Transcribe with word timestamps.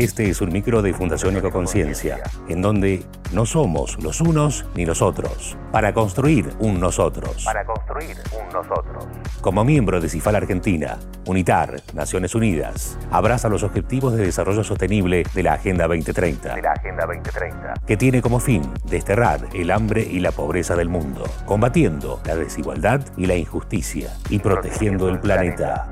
Este 0.00 0.30
es 0.30 0.40
un 0.40 0.50
micro 0.50 0.80
de 0.80 0.94
Fundación 0.94 1.36
Ecoconciencia, 1.36 2.22
en 2.48 2.62
donde 2.62 3.04
no 3.34 3.44
somos 3.44 4.02
los 4.02 4.22
unos 4.22 4.64
ni 4.74 4.86
los 4.86 5.02
otros, 5.02 5.58
para 5.72 5.92
construir 5.92 6.48
un 6.58 6.80
nosotros. 6.80 7.44
Para 7.44 7.66
construir 7.66 8.16
un 8.32 8.48
nosotros. 8.50 9.06
Como 9.42 9.62
miembro 9.62 10.00
de 10.00 10.08
CIFAL 10.08 10.36
Argentina, 10.36 10.98
UNITAR, 11.26 11.82
Naciones 11.92 12.34
Unidas, 12.34 12.98
abraza 13.10 13.50
los 13.50 13.62
objetivos 13.62 14.14
de 14.14 14.24
desarrollo 14.24 14.64
sostenible 14.64 15.22
de 15.34 15.42
la 15.42 15.52
Agenda 15.52 15.86
2030. 15.86 16.54
De 16.54 16.62
la 16.62 16.72
Agenda 16.72 17.04
2030. 17.04 17.74
Que 17.86 17.98
tiene 17.98 18.22
como 18.22 18.40
fin 18.40 18.62
desterrar 18.86 19.48
el 19.52 19.70
hambre 19.70 20.00
y 20.00 20.20
la 20.20 20.32
pobreza 20.32 20.76
del 20.76 20.88
mundo, 20.88 21.24
combatiendo 21.44 22.22
la 22.24 22.36
desigualdad 22.36 23.02
y 23.18 23.26
la 23.26 23.36
injusticia 23.36 24.08
y 24.30 24.38
protegiendo 24.38 25.10
el 25.10 25.20
planeta. 25.20 25.90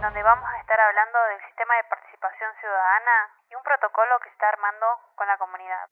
Donde 0.00 0.22
vamos 0.22 0.44
a 0.48 0.60
estar 0.60 0.78
hablando 0.78 1.18
del 1.28 1.40
sistema 1.48 1.74
de 1.74 1.82
participación 1.90 2.50
ciudadana 2.60 3.34
y 3.50 3.54
un 3.56 3.62
protocolo 3.64 4.14
que 4.22 4.28
está 4.30 4.48
armando 4.48 4.86
con 5.16 5.26
la 5.26 5.36
comunidad. 5.38 5.86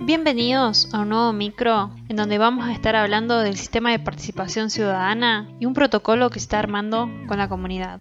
Bienvenidos 0.00 0.92
a 0.92 1.02
un 1.02 1.10
nuevo 1.10 1.32
micro 1.32 1.90
en 2.08 2.16
donde 2.16 2.38
vamos 2.38 2.66
a 2.66 2.72
estar 2.72 2.96
hablando 2.96 3.38
del 3.38 3.56
sistema 3.56 3.92
de 3.92 4.00
participación 4.00 4.68
ciudadana 4.68 5.46
y 5.60 5.66
un 5.66 5.74
protocolo 5.74 6.30
que 6.30 6.40
está 6.40 6.58
armando 6.58 7.08
con 7.28 7.38
la 7.38 7.48
comunidad. 7.48 8.00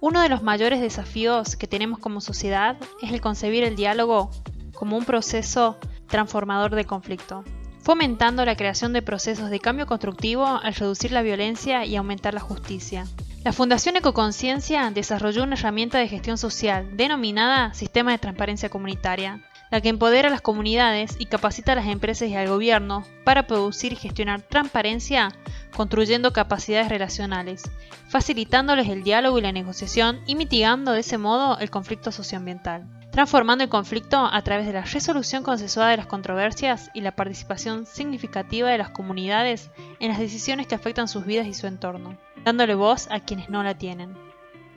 Uno 0.00 0.22
de 0.22 0.30
los 0.30 0.42
mayores 0.42 0.80
desafíos 0.80 1.54
que 1.56 1.66
tenemos 1.66 1.98
como 1.98 2.22
sociedad 2.22 2.78
es 3.02 3.12
el 3.12 3.20
concebir 3.20 3.62
el 3.62 3.76
diálogo 3.76 4.30
como 4.74 4.96
un 4.96 5.04
proceso 5.04 5.78
transformador 6.12 6.74
de 6.74 6.84
conflicto, 6.84 7.42
fomentando 7.80 8.44
la 8.44 8.54
creación 8.54 8.92
de 8.92 9.00
procesos 9.00 9.48
de 9.48 9.60
cambio 9.60 9.86
constructivo 9.86 10.46
al 10.46 10.74
reducir 10.74 11.10
la 11.10 11.22
violencia 11.22 11.86
y 11.86 11.96
aumentar 11.96 12.34
la 12.34 12.40
justicia. 12.40 13.06
La 13.44 13.54
Fundación 13.54 13.96
Ecoconciencia 13.96 14.90
desarrolló 14.90 15.42
una 15.42 15.56
herramienta 15.56 15.98
de 15.98 16.08
gestión 16.08 16.36
social 16.36 16.98
denominada 16.98 17.72
Sistema 17.72 18.12
de 18.12 18.18
Transparencia 18.18 18.68
Comunitaria, 18.68 19.40
la 19.70 19.80
que 19.80 19.88
empodera 19.88 20.28
a 20.28 20.30
las 20.30 20.42
comunidades 20.42 21.16
y 21.18 21.26
capacita 21.26 21.72
a 21.72 21.76
las 21.76 21.86
empresas 21.86 22.28
y 22.28 22.36
al 22.36 22.46
gobierno 22.46 23.06
para 23.24 23.46
producir 23.46 23.94
y 23.94 23.96
gestionar 23.96 24.42
transparencia, 24.42 25.32
construyendo 25.74 26.34
capacidades 26.34 26.90
relacionales, 26.90 27.62
facilitándoles 28.08 28.86
el 28.90 29.02
diálogo 29.02 29.38
y 29.38 29.40
la 29.40 29.50
negociación 29.50 30.20
y 30.26 30.34
mitigando 30.34 30.92
de 30.92 31.00
ese 31.00 31.16
modo 31.16 31.58
el 31.58 31.70
conflicto 31.70 32.12
socioambiental 32.12 32.86
transformando 33.12 33.62
el 33.62 33.70
conflicto 33.70 34.26
a 34.26 34.42
través 34.42 34.66
de 34.66 34.72
la 34.72 34.82
resolución 34.82 35.42
consensuada 35.42 35.90
de 35.90 35.98
las 35.98 36.06
controversias 36.06 36.90
y 36.94 37.02
la 37.02 37.14
participación 37.14 37.84
significativa 37.84 38.70
de 38.70 38.78
las 38.78 38.88
comunidades 38.88 39.70
en 40.00 40.08
las 40.08 40.18
decisiones 40.18 40.66
que 40.66 40.74
afectan 40.74 41.08
sus 41.08 41.26
vidas 41.26 41.46
y 41.46 41.52
su 41.52 41.66
entorno, 41.66 42.16
dándole 42.42 42.74
voz 42.74 43.08
a 43.10 43.20
quienes 43.20 43.50
no 43.50 43.62
la 43.62 43.76
tienen. 43.76 44.16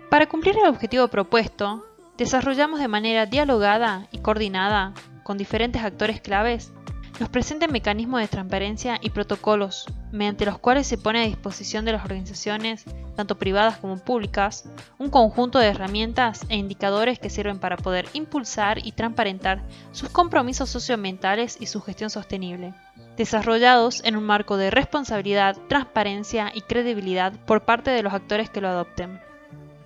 Para 0.09 0.27
cumplir 0.27 0.57
el 0.57 0.67
objetivo 0.67 1.07
propuesto, 1.07 1.85
desarrollamos 2.17 2.81
de 2.81 2.89
manera 2.89 3.25
dialogada 3.25 4.07
y 4.11 4.19
coordinada 4.19 4.93
con 5.23 5.37
diferentes 5.37 5.81
actores 5.81 6.19
claves 6.19 6.73
los 7.19 7.29
presentes 7.29 7.71
mecanismos 7.71 8.19
de 8.19 8.27
transparencia 8.27 8.99
y 9.01 9.09
protocolos, 9.09 9.85
mediante 10.11 10.45
los 10.45 10.57
cuales 10.57 10.85
se 10.85 10.97
pone 10.97 11.21
a 11.21 11.25
disposición 11.25 11.85
de 11.85 11.93
las 11.93 12.03
organizaciones, 12.03 12.83
tanto 13.15 13.37
privadas 13.37 13.77
como 13.77 13.97
públicas, 13.97 14.65
un 14.97 15.09
conjunto 15.09 15.59
de 15.59 15.67
herramientas 15.67 16.45
e 16.49 16.57
indicadores 16.57 17.19
que 17.19 17.29
sirven 17.29 17.59
para 17.59 17.77
poder 17.77 18.07
impulsar 18.13 18.85
y 18.85 18.91
transparentar 18.91 19.61
sus 19.91 20.09
compromisos 20.09 20.69
socioambientales 20.69 21.57
y 21.59 21.67
su 21.67 21.81
gestión 21.81 22.09
sostenible, 22.09 22.73
desarrollados 23.15 24.03
en 24.03 24.17
un 24.17 24.23
marco 24.25 24.57
de 24.57 24.71
responsabilidad, 24.71 25.55
transparencia 25.69 26.51
y 26.53 26.61
credibilidad 26.61 27.33
por 27.45 27.63
parte 27.63 27.91
de 27.91 28.03
los 28.03 28.13
actores 28.13 28.49
que 28.49 28.61
lo 28.61 28.67
adopten. 28.67 29.19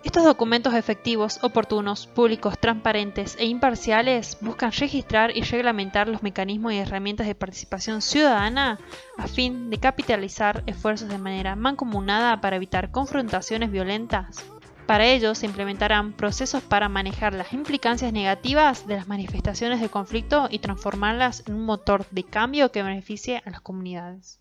Estos 0.02 0.24
documentos 0.24 0.74
efectivos, 0.76 1.40
oportunos, 1.44 2.08
públicos, 2.08 2.58
transparentes 2.58 3.36
e 3.38 3.46
imparciales 3.46 4.38
buscan 4.40 4.72
registrar 4.72 5.36
y 5.36 5.42
reglamentar 5.42 6.08
los 6.08 6.24
mecanismos 6.24 6.72
y 6.72 6.78
herramientas 6.78 7.28
de 7.28 7.36
participación 7.36 8.02
ciudadana 8.02 8.80
a 9.18 9.28
fin 9.28 9.70
de 9.70 9.78
capitalizar 9.78 10.64
esfuerzos 10.68 11.10
de 11.10 11.18
manera 11.18 11.58
mancomunada 11.58 12.40
para 12.40 12.56
evitar 12.56 12.92
confrontaciones 12.92 13.72
violentas. 13.72 14.46
Para 14.88 15.06
ello 15.06 15.36
se 15.36 15.46
implementarán 15.46 16.14
procesos 16.14 16.64
para 16.64 16.88
manejar 16.88 17.34
las 17.34 17.52
implicancias 17.52 18.14
negativas 18.14 18.88
de 18.88 18.96
las 18.96 19.08
manifestaciones 19.08 19.82
de 19.82 19.90
conflicto 19.90 20.48
y 20.50 20.60
transformarlas 20.60 21.44
en 21.46 21.56
un 21.56 21.66
motor 21.66 22.08
de 22.10 22.24
cambio 22.24 22.72
que 22.72 22.84
beneficie 22.84 23.44
a 23.46 23.50
las 23.52 23.62
comunidades. 23.62 24.40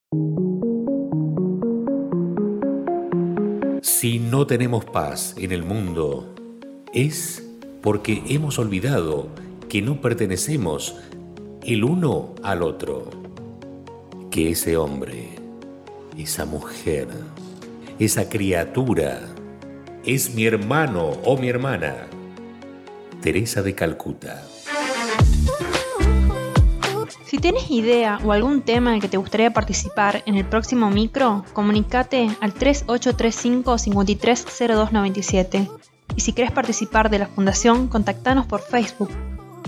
Si 4.00 4.20
no 4.20 4.46
tenemos 4.46 4.84
paz 4.84 5.34
en 5.38 5.50
el 5.50 5.64
mundo, 5.64 6.32
es 6.94 7.44
porque 7.82 8.22
hemos 8.28 8.60
olvidado 8.60 9.26
que 9.68 9.82
no 9.82 10.00
pertenecemos 10.00 10.94
el 11.64 11.82
uno 11.82 12.36
al 12.44 12.62
otro. 12.62 13.10
Que 14.30 14.52
ese 14.52 14.76
hombre, 14.76 15.30
esa 16.16 16.44
mujer, 16.44 17.08
esa 17.98 18.28
criatura, 18.28 19.18
es 20.04 20.32
mi 20.32 20.46
hermano 20.46 21.08
o 21.24 21.36
mi 21.36 21.48
hermana. 21.48 22.06
Teresa 23.20 23.62
de 23.62 23.74
Calcuta. 23.74 24.46
Si 27.28 27.36
tienes 27.36 27.70
idea 27.70 28.18
o 28.24 28.32
algún 28.32 28.62
tema 28.62 28.88
en 28.88 28.96
el 28.96 29.02
que 29.02 29.08
te 29.08 29.18
gustaría 29.18 29.52
participar 29.52 30.22
en 30.24 30.36
el 30.36 30.46
próximo 30.46 30.88
micro, 30.88 31.44
comunícate 31.52 32.34
al 32.40 32.54
3835 32.54 33.76
530297. 33.76 35.68
Y 36.16 36.20
si 36.22 36.32
quieres 36.32 36.52
participar 36.52 37.10
de 37.10 37.18
la 37.18 37.26
fundación, 37.26 37.88
contactanos 37.88 38.46
por 38.46 38.62
Facebook. 38.62 39.10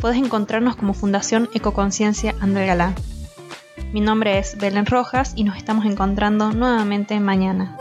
Puedes 0.01 0.17
encontrarnos 0.17 0.75
como 0.75 0.95
Fundación 0.95 1.51
Ecoconciencia 1.53 2.35
André 2.41 2.65
Galá. 2.65 2.95
Mi 3.93 4.01
nombre 4.01 4.39
es 4.39 4.57
Belén 4.57 4.87
Rojas 4.87 5.35
y 5.37 5.45
nos 5.45 5.59
estamos 5.59 5.85
encontrando 5.85 6.53
nuevamente 6.53 7.21
mañana. 7.21 7.77